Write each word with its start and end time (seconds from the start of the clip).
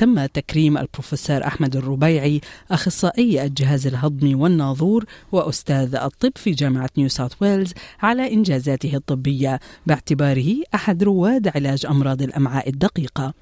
تم 0.00 0.26
تكريم 0.26 0.78
البروفيسور 0.78 1.46
أحمد 1.46 1.76
الربيعي 1.76 2.40
أخصائي 2.70 3.44
الجهاز 3.44 3.86
الهضمي 3.86 4.34
والناظور 4.34 5.04
وأستاذ 5.32 5.94
الطب 5.94 6.32
في 6.34 6.50
جامعة 6.50 6.90
نيو 6.98 7.08
ساوث 7.08 7.32
ويلز 7.42 7.72
على 8.02 8.32
إنجازاته 8.32 8.96
الطبية 8.96 9.60
باعتباره 9.86 10.54
أحد 10.74 11.02
رواد 11.02 11.48
علاج 11.48 11.86
أمراض 11.86 12.22
الأمعاء 12.22 12.68
الدقيقة. 12.68 13.34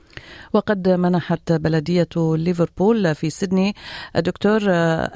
وقد 0.53 0.89
منحت 0.89 1.53
بلدية 1.53 2.09
ليفربول 2.17 3.15
في 3.15 3.31
سيدني 3.31 3.75
الدكتور 4.17 4.61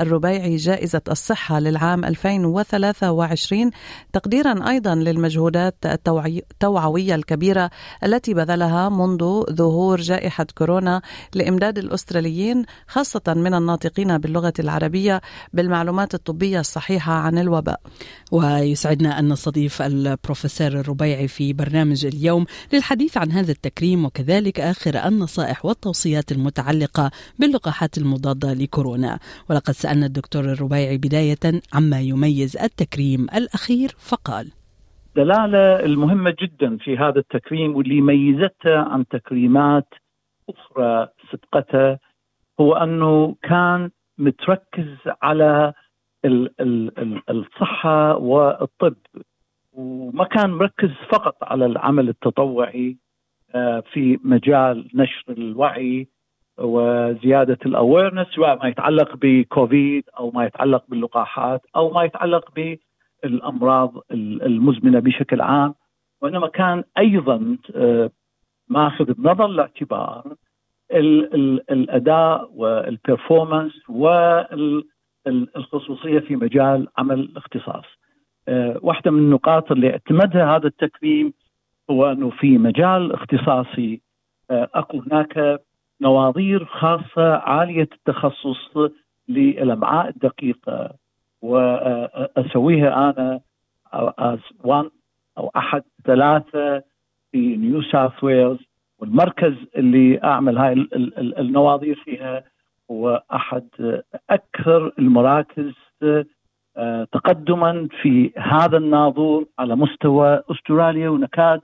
الربيعي 0.00 0.56
جائزة 0.56 1.00
الصحة 1.10 1.60
للعام 1.60 2.04
2023 2.04 3.70
تقديرا 4.12 4.68
أيضا 4.68 4.94
للمجهودات 4.94 5.76
التوعوية 5.86 7.14
الكبيرة 7.14 7.70
التي 8.04 8.34
بذلها 8.34 8.88
منذ 8.88 9.42
ظهور 9.52 10.00
جائحة 10.00 10.46
كورونا 10.58 11.02
لإمداد 11.34 11.78
الأستراليين 11.78 12.64
خاصة 12.88 13.34
من 13.36 13.54
الناطقين 13.54 14.18
باللغة 14.18 14.52
العربية 14.58 15.20
بالمعلومات 15.52 16.14
الطبية 16.14 16.60
الصحيحة 16.60 17.12
عن 17.12 17.38
الوباء. 17.38 17.80
ويسعدنا 18.32 19.18
أن 19.18 19.28
نستضيف 19.28 19.82
البروفيسور 19.82 20.80
الربيعي 20.80 21.28
في 21.28 21.52
برنامج 21.52 22.06
اليوم 22.06 22.44
للحديث 22.72 23.16
عن 23.16 23.32
هذا 23.32 23.52
التكريم 23.52 24.04
وكذلك 24.04 24.60
آخر 24.60 25.08
النصائح 25.08 25.64
والتوصيات 25.64 26.32
المتعلقة 26.32 27.10
باللقاحات 27.38 27.98
المضادة 27.98 28.52
لكورونا. 28.52 29.18
ولقد 29.50 29.72
سألنا 29.74 30.06
الدكتور 30.06 30.52
الربيعي 30.52 30.98
بداية 30.98 31.60
عما 31.72 32.00
يميز 32.00 32.56
التكريم 32.56 33.26
الأخير 33.34 33.94
فقال 33.98 34.48
الدلالة 35.18 35.84
المهمة 35.84 36.34
جدا 36.42 36.76
في 36.76 36.96
هذا 36.96 37.18
التكريم 37.18 37.76
واللي 37.76 38.00
ميزته 38.00 38.76
عن 38.78 39.04
تكريمات 39.06 39.88
أخرى 40.48 41.08
سبقته 41.32 41.98
هو 42.60 42.72
أنه 42.74 43.36
كان 43.42 43.90
متركز 44.18 44.96
على 45.22 45.72
الصحة 47.30 48.16
والطب 48.16 48.96
وما 49.72 50.24
كان 50.24 50.50
مركز 50.50 50.90
فقط 51.08 51.36
على 51.42 51.66
العمل 51.66 52.08
التطوعي 52.08 52.96
آه، 53.54 53.82
في 53.92 54.18
مجال 54.24 54.90
نشر 54.94 55.32
الوعي 55.32 56.08
وزيادة 56.58 57.58
ال 57.66 57.72
awareness 57.72 58.26
سواء 58.28 58.62
ما 58.62 58.68
يتعلق 58.68 59.16
بكوفيد 59.16 60.04
أو 60.18 60.30
ما 60.30 60.44
يتعلق 60.44 60.84
باللقاحات 60.88 61.62
أو 61.76 61.90
ما 61.92 62.04
يتعلق 62.04 62.76
بالأمراض 63.24 63.94
المزمنة 64.12 64.98
بشكل 65.00 65.40
عام 65.40 65.74
وإنما 66.22 66.48
كان 66.48 66.84
أيضا 66.98 67.56
آه، 67.74 68.10
ماخذ 68.68 69.04
بنظر 69.04 69.44
الاعتبار 69.44 70.34
الأداء 71.70 72.50
وال 72.54 72.72
performance 72.72 73.72
والخصوصيه 75.26 76.18
في 76.18 76.36
مجال 76.36 76.88
عمل 76.98 77.20
الاختصاص. 77.20 77.84
آه، 78.48 78.78
واحدة 78.82 79.10
من 79.10 79.18
النقاط 79.18 79.72
اللي 79.72 79.90
اعتمدها 79.90 80.56
هذا 80.56 80.66
التكريم 80.66 81.32
هو 81.90 82.12
إنه 82.12 82.30
في 82.30 82.58
مجال 82.58 83.12
اختصاصي 83.12 84.00
آه، 84.50 84.68
أكو 84.74 85.00
هناك 85.00 85.60
نواظير 86.00 86.64
خاصة 86.64 87.36
عالية 87.36 87.88
التخصص 87.92 88.76
للأمعاء 89.28 90.08
الدقيقة 90.08 90.94
واسويها 91.42 93.10
أنا 93.10 93.40
as 94.18 94.38
one 94.64 94.90
of 95.38 95.50
أحد 95.56 95.82
ثلاثة 96.04 96.82
في 97.32 97.56
نيو 97.56 97.82
ساوث 97.82 98.24
ويلز 98.24 98.58
والمركز 98.98 99.54
اللي 99.76 100.20
أعمل 100.24 100.58
هاي 100.58 100.72
النواظير 101.38 102.02
فيها 102.04 102.44
هو 102.90 103.22
أحد 103.32 103.68
أكثر 104.30 104.92
المراكز 104.98 105.72
آه، 106.76 107.04
تقدما 107.12 107.88
في 108.02 108.32
هذا 108.36 108.76
الناظور 108.76 109.46
على 109.58 109.76
مستوى 109.76 110.42
أستراليا 110.50 111.08
ونكاد 111.08 111.60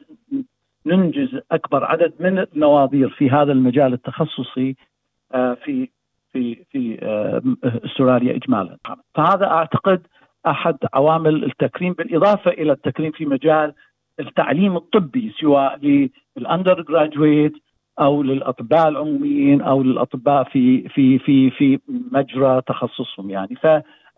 ننجز 0.86 1.40
أكبر 1.52 1.84
عدد 1.84 2.12
من 2.20 2.38
النواظير 2.38 3.08
في 3.08 3.30
هذا 3.30 3.52
المجال 3.52 3.92
التخصصي 3.92 4.76
آه، 5.34 5.54
في 5.54 5.88
في 6.32 6.64
في 6.72 6.98
آه، 7.02 7.42
أستراليا 7.64 8.36
اجمالا. 8.36 8.76
فهذا 9.14 9.46
أعتقد 9.46 10.06
أحد 10.46 10.76
عوامل 10.94 11.44
التكريم 11.44 11.92
بالإضافة 11.92 12.50
إلى 12.50 12.72
التكريم 12.72 13.12
في 13.12 13.26
مجال 13.26 13.74
التعليم 14.20 14.76
الطبي 14.76 15.32
سواء 15.40 15.78
للاندر 16.36 16.82
جراجويت 16.82 17.52
أو 18.00 18.22
للأطباء 18.22 18.88
العموميين 18.88 19.60
أو 19.60 19.82
للأطباء 19.82 20.44
في 20.44 20.88
في 20.88 21.18
في 21.18 21.50
في 21.50 21.80
مجرى 22.12 22.62
تخصصهم 22.66 23.30
يعني 23.30 23.56
ف 23.56 23.66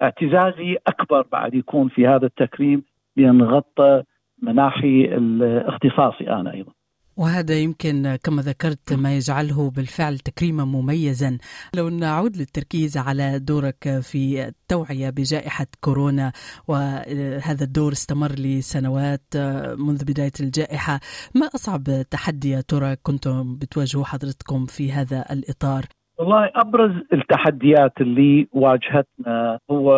اعتزازي 0.03 0.77
أكبر 0.87 1.27
بعد 1.33 1.55
يكون 1.55 1.89
في 1.89 2.07
هذا 2.07 2.27
التكريم 2.27 2.83
بأن 3.17 3.43
غطى 3.43 4.03
مناحي 4.43 5.05
الاختصاصي 5.05 6.31
أنا 6.31 6.53
أيضا. 6.55 6.73
وهذا 7.17 7.55
يمكن 7.55 8.19
كما 8.25 8.43
ذكرت 8.43 8.93
ما 8.93 9.17
يجعله 9.17 9.71
بالفعل 9.71 10.19
تكريما 10.19 10.65
مميزا. 10.65 11.39
لو 11.77 11.89
نعود 11.89 12.37
للتركيز 12.37 12.97
على 12.97 13.39
دورك 13.39 14.01
في 14.01 14.47
التوعية 14.49 15.11
بجائحة 15.11 15.67
كورونا 15.85 16.33
وهذا 16.69 17.65
الدور 17.65 17.93
استمر 17.93 18.33
لسنوات 18.33 19.37
منذ 19.79 20.05
بداية 20.05 20.37
الجائحة 20.41 21.01
ما 21.35 21.47
أصعب 21.47 21.85
تحدي 22.11 22.51
يا 22.51 22.61
ترى 22.61 22.97
كنتم 23.03 23.57
بتواجهوا 23.57 24.05
حضرتكم 24.05 24.67
في 24.67 24.93
هذا 24.93 25.25
الإطار؟ 25.31 25.85
والله 26.19 26.51
أبرز 26.55 26.93
التحديات 27.13 27.93
اللي 28.01 28.49
واجهتنا 28.53 29.59
هو 29.71 29.89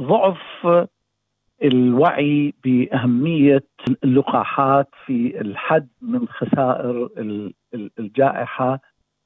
ضعف 0.00 0.40
الوعي 1.62 2.54
بأهمية 2.64 3.64
اللقاحات 4.04 4.88
في 5.06 5.40
الحد 5.40 5.88
من 6.02 6.28
خسائر 6.28 7.08
الجائحة 7.98 8.80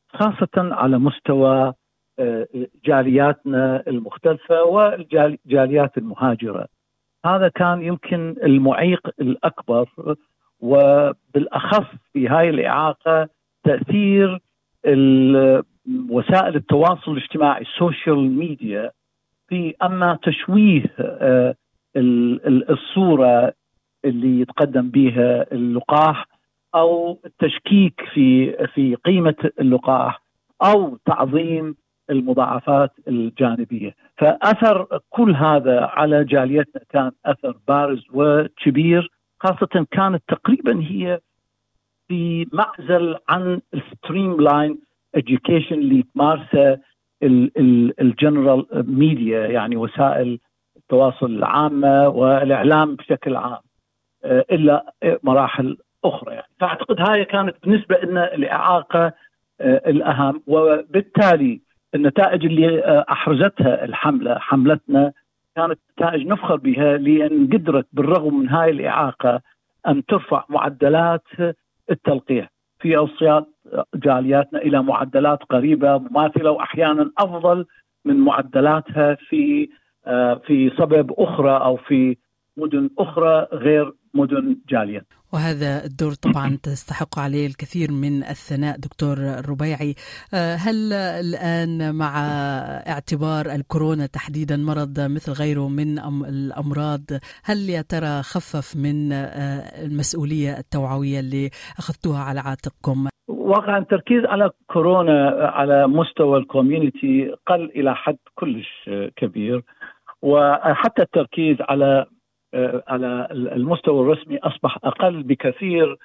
خاصة 0.08 0.48
على 0.56 0.98
مستوى 0.98 1.72
آه، 2.18 2.46
جالياتنا 2.84 3.82
المختلفة 3.86 4.62
والجاليات 4.62 5.98
المهاجرة. 5.98 6.68
هذا 7.26 7.48
كان 7.48 7.82
يمكن 7.82 8.36
المعيق 8.42 9.08
الأكبر 9.20 9.88
وبالأخص 10.60 11.86
في 12.12 12.28
هاي 12.28 12.50
الإعاقة 12.50 13.28
تأثير 13.64 14.38
وسائل 16.10 16.56
التواصل 16.56 17.12
الاجتماعي 17.12 17.62
ال 17.62 17.72
social 17.72 18.30
media 18.30 18.90
في 19.48 19.74
أما 19.82 20.18
تشويه 20.22 20.82
آه، 20.98 21.54
الصورة 21.96 23.52
اللي 24.04 24.40
يتقدم 24.40 24.90
بها 24.90 25.52
اللقاح 25.52 26.26
أو 26.74 27.18
التشكيك 27.24 28.00
في 28.14 28.52
في 28.74 28.94
قيمة 28.94 29.50
اللقاح 29.60 30.22
أو 30.62 30.98
تعظيم 31.06 31.76
المضاعفات 32.10 32.92
الجانبية، 33.08 33.94
فأثر 34.16 35.00
كل 35.10 35.34
هذا 35.34 35.80
على 35.80 36.24
جاليتنا 36.24 36.82
كان 36.88 37.10
أثر 37.26 37.56
بارز 37.68 38.04
وكبير 38.12 39.10
خاصة 39.40 39.86
كانت 39.90 40.22
تقريبا 40.28 40.82
هي 40.82 41.20
في 42.08 42.46
معزل 42.52 43.16
عن 43.28 43.60
ال 43.74 44.40
streamline 44.40 44.78
اللي 45.72 46.04
تمارسه 46.14 46.78
ال 48.00 48.09
general 48.09 48.66
media 48.72 49.46
يعني 49.46 49.76
وسائل 49.76 50.38
التواصل 50.84 51.26
العامة 51.26 52.08
والإعلام 52.08 52.94
بشكل 52.96 53.36
عام 53.36 53.58
آه، 54.24 54.44
إلا 54.52 54.92
مراحل 55.22 55.76
أخرى 56.04 56.34
يعني. 56.34 56.46
فأعتقد 56.60 57.00
هاي 57.00 57.24
كانت 57.24 57.56
بالنسبة 57.62 57.98
لنا 58.02 58.34
الإعاقة 58.34 59.12
آه، 59.60 59.82
الأهم. 59.86 60.42
وبالتالي 60.46 61.60
النتائج 61.94 62.44
اللي 62.44 62.84
آه، 62.84 63.04
أحرزتها 63.10 63.84
الحملة 63.84 64.38
حملتنا 64.38 65.12
كانت 65.56 65.78
نتائج 65.92 66.26
نفخر 66.26 66.56
بها 66.56 66.96
لأن 66.96 67.48
قدرت 67.52 67.86
بالرغم 67.92 68.40
من 68.40 68.48
هاي 68.48 68.70
الإعاقة 68.70 69.40
أن 69.88 70.04
ترفع 70.04 70.44
معدلات 70.48 71.24
التلقيح. 71.90 72.50
في 72.80 72.96
اوصيات 72.96 73.46
جالياتنا 73.94 74.58
إلى 74.58 74.82
معدلات 74.82 75.42
قريبة 75.42 75.98
مماثلة 75.98 76.50
واحيانا 76.50 77.10
أفضل 77.18 77.66
من 78.04 78.16
معدلاتها 78.16 79.14
في 79.14 79.68
في 80.46 80.70
صبب 80.78 81.12
أخرى 81.18 81.56
أو 81.56 81.76
في 81.76 82.16
مدن 82.56 82.90
أخرى 82.98 83.46
غير 83.52 83.92
مدن 84.14 84.56
جالية. 84.68 85.04
وهذا 85.32 85.84
الدور 85.84 86.12
طبعا 86.12 86.48
تستحق 86.68 87.18
عليه 87.18 87.46
الكثير 87.46 87.88
من 87.92 88.22
الثناء 88.22 88.76
دكتور 88.78 89.16
الربيعي 89.40 89.94
هل 90.66 90.92
الآن 90.92 91.94
مع 91.94 92.12
اعتبار 92.94 93.46
الكورونا 93.46 94.06
تحديدا 94.06 94.56
مرض 94.56 95.00
مثل 95.00 95.32
غيره 95.32 95.68
من 95.68 95.98
الأمراض 96.28 97.00
هل 97.44 97.70
يا 97.70 97.82
ترى 97.82 98.22
خفف 98.22 98.76
من 98.76 99.12
المسؤولية 99.86 100.58
التوعوية 100.58 101.20
اللي 101.20 101.50
أخذتوها 101.78 102.20
على 102.22 102.40
عاتقكم؟ 102.40 103.08
واقعا 103.28 103.78
التركيز 103.78 104.24
على 104.24 104.50
كورونا 104.66 105.30
على 105.54 105.86
مستوى 105.86 106.38
الكوميونتي 106.38 107.34
قل 107.46 107.64
إلى 107.64 107.94
حد 107.94 108.16
كلش 108.34 108.90
كبير. 109.16 109.62
وحتى 110.24 111.02
التركيز 111.02 111.56
على 111.60 112.06
على 112.88 113.28
المستوى 113.30 114.00
الرسمي 114.00 114.38
أصبح 114.38 114.78
أقل 114.84 115.22
بكثير 115.22 115.96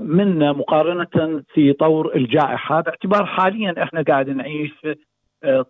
منا 0.00 0.52
مقارنة 0.52 1.42
في 1.54 1.72
طور 1.72 2.16
الجائحة 2.16 2.80
باعتبار 2.80 3.26
حاليا 3.26 3.82
إحنا 3.82 4.02
قاعد 4.02 4.30
نعيش 4.30 4.72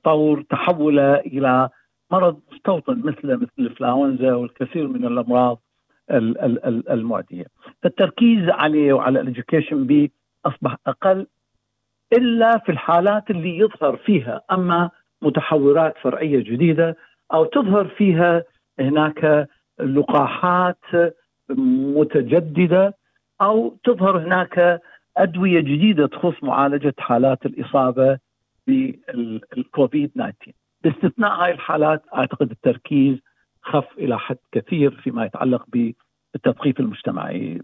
طور 0.05 0.43
تحول 0.43 0.99
إلى 0.99 1.69
مرض 2.11 2.41
مستوطن 2.53 2.99
مثل 3.05 3.37
مثل 3.37 3.51
الانفلونزا 3.59 4.35
والكثير 4.35 4.89
من 4.89 5.05
الأمراض 5.07 5.61
المعدية. 6.91 7.45
التركيز 7.85 8.49
عليه 8.49 8.93
وعلى 8.93 9.21
ال 9.21 9.27
education 9.27 9.87
بيه 9.87 10.13
أصبح 10.47 10.77
أقل 10.87 11.27
إلا 12.13 12.59
في 12.59 12.73
الحالات 12.73 13.31
اللي 13.31 13.59
يظهر 13.59 13.97
فيها 13.97 14.41
أما 14.53 14.91
متحورات 15.23 15.95
فرعية 16.03 16.39
جديدة 16.39 16.97
أو 17.33 17.45
تظهر 17.45 17.89
فيها 17.89 18.45
هناك 18.79 19.49
لقاحات 19.81 20.85
متجددة 21.51 22.95
أو 23.41 23.77
تظهر 23.85 24.19
هناك 24.19 24.81
أدوية 25.17 25.61
جديدة 25.61 26.07
تخص 26.07 26.35
معالجة 26.43 26.95
حالات 26.99 27.47
الإصابة 27.47 28.19
بالكوفيد 28.67 30.11
19 30.11 30.53
باستثناء 30.85 31.33
هاي 31.33 31.53
الحالات 31.53 32.03
أعتقد 32.15 32.51
التركيز 32.51 33.19
خف 33.63 33.99
إلى 33.99 34.19
حد 34.19 34.37
كثير 34.53 34.91
فيما 34.91 35.25
يتعلق 35.25 35.67
بالتثقيف 35.69 36.81
المجتمعي. 36.81 37.61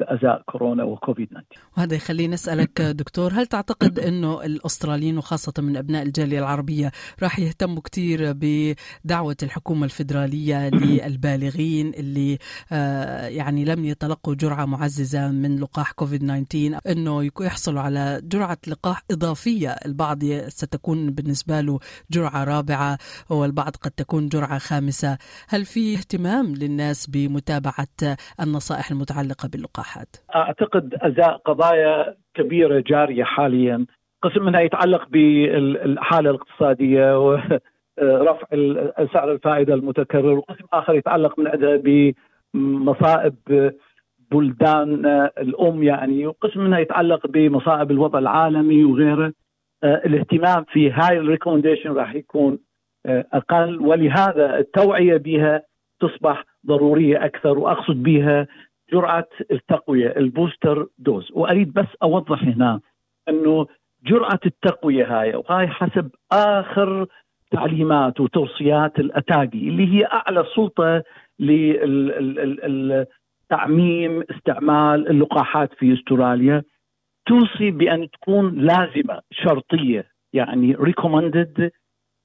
بازاء 0.00 0.42
كورونا 0.50 0.84
وكوفيد 0.84 1.28
19 1.28 1.46
وهذا 1.76 1.94
يخليني 1.94 2.34
أسألك 2.34 2.80
دكتور 2.82 3.32
هل 3.32 3.46
تعتقد 3.46 3.98
إنه 3.98 4.44
الأستراليين 4.44 5.18
وخاصة 5.18 5.52
من 5.58 5.76
أبناء 5.76 6.02
الجالية 6.02 6.38
العربية 6.38 6.92
راح 7.22 7.38
يهتموا 7.38 7.82
كثير 7.82 8.32
بدعوة 8.32 9.36
الحكومة 9.42 9.84
الفدراليه 9.84 10.68
للبالغين 10.82 11.94
اللي 11.94 12.38
آه 12.72 13.26
يعني 13.26 13.64
لم 13.64 13.84
يتلقوا 13.84 14.34
جرعة 14.34 14.64
معززة 14.64 15.28
من 15.28 15.58
لقاح 15.58 15.92
كوفيد 15.92 16.46
19 16.48 16.80
إنه 16.92 17.30
يحصلوا 17.40 17.80
على 17.80 18.20
جرعة 18.24 18.58
لقاح 18.66 19.02
إضافية؟ 19.10 19.70
البعض 19.70 20.24
ستكون 20.48 21.10
بالنسبة 21.10 21.60
له 21.60 21.78
جرعة 22.10 22.44
رابعة 22.44 22.98
والبعض 23.30 23.76
قد 23.76 23.90
تكون 23.90 24.28
جرعة 24.28 24.58
خامسة. 24.58 25.18
هل 25.48 25.64
في 25.64 25.94
اهتمام 25.94 26.54
للناس 26.54 27.06
بمتابعة 27.06 28.16
النصائح 28.40 28.90
المتعلقة 28.90 29.48
باللقاح؟ 29.48 29.85
الإصلاحات 29.86 30.16
أعتقد 30.34 30.94
أزاء 30.94 31.36
قضايا 31.36 32.14
كبيرة 32.34 32.84
جارية 32.86 33.24
حاليا. 33.24 33.86
قسم 34.22 34.44
منها 34.44 34.60
يتعلق 34.60 35.08
بالحالة 35.08 36.30
الاقتصادية 36.30 37.26
ورفع 37.26 38.46
سعر 39.12 39.32
الفائدة 39.32 39.74
المتكرر 39.74 40.32
وقسم 40.32 40.64
آخر 40.72 40.94
يتعلق 40.94 41.38
من 41.38 41.50
بمصائب 42.54 43.34
بلدان 44.30 45.06
الأم 45.38 45.82
يعني. 45.82 46.26
وقسم 46.26 46.60
منها 46.60 46.78
يتعلق 46.78 47.26
بمصائب 47.26 47.90
الوضع 47.90 48.18
العالمي 48.18 48.84
وغيره. 48.84 49.32
الاهتمام 49.84 50.64
في 50.64 50.90
هاي 50.90 51.18
ال 51.18 51.23
recommendation 51.23 51.92
راح 51.92 52.14
يكون 52.14 52.58
أقل. 53.06 53.78
ولهذا 53.80 54.58
التوعية 54.58 55.16
بها 55.16 55.62
تصبح 56.00 56.44
ضرورية 56.66 57.24
أكثر. 57.24 57.58
وأقصد 57.58 58.02
بها 58.02 58.46
جرعه 58.92 59.28
التقوية 59.50 60.16
ال 60.16 60.25
booster 60.25 60.86
dose. 60.98 61.28
وأريد 61.32 61.72
بس 61.72 61.86
أوضح 62.02 62.42
هنا 62.42 62.80
أنه 63.28 63.66
جرعه 64.04 64.40
التقوية 64.46 65.20
هاي 65.20 65.34
وهاي 65.36 65.68
حسب 65.68 66.10
آخر 66.32 67.06
تعليمات 67.50 68.20
وتوصيات 68.20 68.98
الأتاقي 68.98 69.68
اللي 69.68 69.86
هي 69.94 70.06
أعلى 70.06 70.44
سلطة 70.54 71.02
للتعميم 73.50 74.22
استعمال 74.30 75.08
اللقاحات 75.10 75.74
في 75.74 75.94
أستراليا 75.94 76.62
توصي 77.26 77.70
بأن 77.70 78.10
تكون 78.10 78.54
لازمة 78.54 79.20
شرطية 79.32 80.06
يعني 80.32 80.74
ريكومندد 80.74 81.70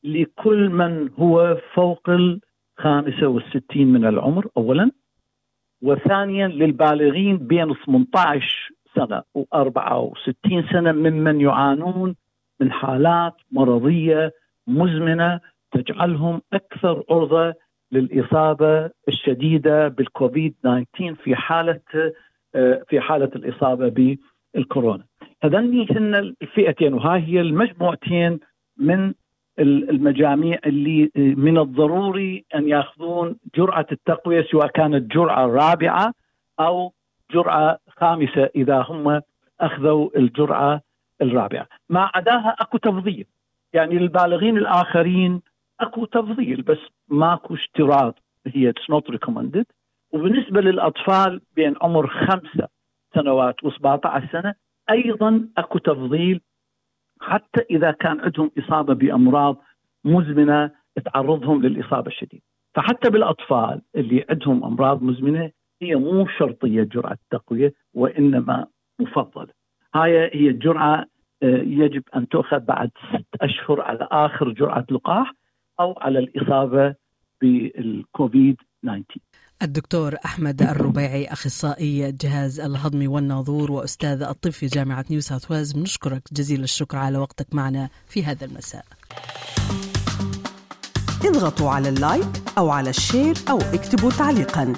لكل 0.03 0.69
من 0.69 1.09
هو 1.19 1.57
فوق 1.73 2.09
ال 2.09 2.39
65 2.77 3.87
من 3.87 4.05
العمر 4.05 4.47
اولا. 4.57 4.91
وثانيا 5.81 6.47
للبالغين 6.47 7.37
بين 7.37 7.73
18 7.73 8.71
سنة 8.95 9.23
و64 9.37 10.71
سنة 10.71 10.91
ممن 10.91 11.41
يعانون 11.41 12.15
من 12.59 12.71
حالات 12.71 13.33
مرضية 13.51 14.31
مزمنة 14.67 15.39
تجعلهم 15.71 16.41
أكثر 16.53 17.03
عرضة 17.09 17.53
للإصابة 17.91 18.89
الشديدة 19.07 19.87
بالكوفيد 19.87 20.55
19 20.63 21.15
في 21.15 21.35
حالة 21.35 21.79
في 22.87 22.99
حالة 22.99 23.29
الإصابة 23.35 24.17
بالكورونا. 24.55 25.03
هذني 25.43 25.87
هن 25.91 26.15
الفئتين 26.15 26.93
وهاي 26.93 27.21
هي 27.21 27.41
المجموعتين 27.41 28.39
من 28.77 29.13
المجاميع 29.59 30.59
اللي 30.65 31.11
من 31.15 31.57
الضروري 31.57 32.45
أن 32.55 32.67
ياخذون 32.67 33.35
جرعة 33.55 33.85
التقوية 33.91 34.43
سواء 34.51 34.67
كانت 34.67 35.11
جرعة 35.11 35.45
رابعة 35.45 36.13
أو 36.59 36.93
جرعة 37.31 37.79
خامسة 37.89 38.49
إذا 38.55 38.85
هم 38.89 39.21
أخذوا 39.61 40.09
الجرعة 40.17 40.81
الرابعة، 41.21 41.67
ما 41.89 42.11
عداها 42.15 42.55
أكو 42.59 42.77
تفضيل، 42.77 43.25
يعني 43.73 43.99
للبالغين 43.99 44.57
الآخرين 44.57 45.41
أكو 45.79 46.05
تفضيل 46.05 46.61
بس 46.61 46.79
ماكو 47.09 47.53
اشتراط. 47.53 48.15
هي 48.47 48.69
it's 48.69 48.89
not 48.89 49.09
recommended 49.09 49.65
وبالنسبة 50.11 50.61
للأطفال 50.61 51.41
بين 51.55 51.75
عمر 51.81 52.07
خمسة 52.07 52.67
سنوات 53.15 53.55
و17 53.65 54.31
سنة 54.31 54.53
أيضا 54.89 55.47
أكو 55.57 55.77
تفضيل 55.77 56.41
حتى 57.21 57.61
إذا 57.71 57.91
كان 57.91 58.19
عندهم 58.19 58.51
إصابة 58.59 58.93
بأمراض 58.93 59.61
مزمنة 60.05 60.71
تعرضهم 61.05 61.61
للإصابة 61.61 62.07
الشديدة. 62.07 62.43
فحتى 62.75 63.09
بالأطفال 63.09 63.81
اللي 63.95 64.25
عندهم 64.29 64.63
أمراض 64.63 65.03
مزمنة 65.03 65.51
هي 65.81 65.95
مو 65.95 66.27
شرطية 66.27 66.83
جرعة 66.83 67.17
التقوية 67.23 67.73
وإنما 67.93 68.67
مفضلة. 68.99 69.53
هاي 69.95 70.29
هي 70.33 70.49
الجرعه 70.49 71.05
يجب 71.43 72.03
أن 72.15 72.27
تؤخذ 72.27 72.59
بعد 72.59 72.91
ست 73.13 73.41
أشهر 73.41 73.81
على 73.81 74.07
آخر 74.11 74.49
جرعة 74.49 74.85
لقاح 74.91 75.33
أو 75.79 75.93
على 76.01 76.19
الإصابة 76.19 76.95
بالكوفيد 77.41 78.57
19 78.83 79.03
الدكتور 79.61 80.15
أحمد 80.25 80.61
الربيعي 80.61 81.27
أخصائي 81.27 82.09
الجهاز 82.09 82.59
الهضمي 82.59 83.07
والناظور 83.07 83.71
وأستاذ 83.71 84.21
الطب 84.21 84.49
في 84.49 84.67
جامعة 84.67 85.05
نيو 85.09 85.21
ساوث 85.21 85.51
ويلز. 85.51 85.71
بنشكرك 85.71 86.21
جزيل 86.31 86.63
الشكر 86.63 86.97
على 86.97 87.17
وقتك 87.17 87.47
معنا 87.51 87.89
في 88.07 88.23
هذا 88.23 88.45
المساء. 88.45 88.85
اضغطوا 91.25 91.69
على 91.69 91.89
ال 91.89 92.00
like 92.00 92.41
أو 92.57 92.69
على 92.69 92.89
ال 92.89 92.97
share 92.97 93.37
أو 93.49 93.57
اكتبوا 93.57 94.11
تعليقا. 94.11 94.73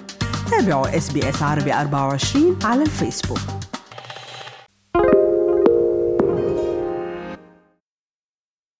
تابعوا 0.51 0.97
إس 0.97 1.41
عربي 1.41 1.73
24 1.73 2.59
على 2.63 2.81
الفيسبوك. 2.81 3.62